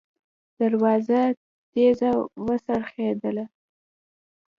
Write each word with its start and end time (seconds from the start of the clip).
دروازه 0.59 1.21
تېزه 1.71 2.11
وڅرخېدله. 2.45 3.45